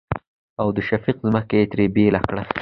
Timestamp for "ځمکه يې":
1.27-1.65